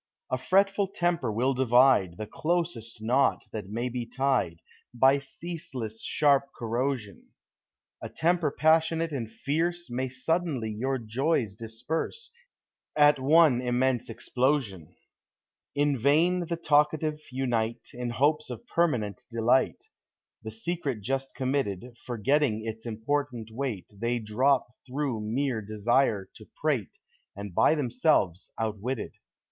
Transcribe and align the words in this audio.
A 0.31 0.37
fretful 0.39 0.87
temper 0.87 1.31
will 1.31 1.53
divide 1.53 2.17
The 2.17 2.25
closest 2.25 3.03
knot 3.03 3.43
that 3.51 3.69
may 3.69 3.87
he 3.87 4.07
tied, 4.07 4.57
lly 4.99 5.19
ceaseless 5.19 6.01
sharp 6.01 6.45
corrosion; 6.57 7.27
A 8.01 8.09
temper 8.09 8.49
passionate 8.49 9.11
and 9.11 9.29
fierce 9.29 9.91
May 9.91 10.09
suddenly 10.09 10.71
your 10.71 10.97
joys 10.97 11.53
disperse 11.53 12.31
At 12.95 13.19
one 13.19 13.61
immense 13.61 14.09
explosion. 14.09 14.87
Digitized 14.87 14.87
by 14.87 14.87
Google 14.87 14.95
FRIENDSHIP. 15.65 15.75
In 15.75 15.97
vain 15.99 16.39
the 16.47 16.57
talkative 16.57 17.21
unite 17.31 17.89
In 17.93 18.09
hopes 18.09 18.49
of 18.49 18.65
permanent 18.65 19.21
delight— 19.29 19.83
The 20.43 20.49
secret 20.49 21.01
just 21.01 21.35
committed, 21.35 21.95
Forgetting 22.03 22.65
its 22.65 22.87
important 22.87 23.51
weight, 23.51 23.85
They 23.93 24.17
drop 24.17 24.65
through 24.87 25.21
mere 25.21 25.61
desire 25.61 26.27
to 26.37 26.47
prate. 26.55 26.97
And 27.35 27.53
by 27.53 27.75
themselves 27.75 28.51
outwitted. 28.59 29.11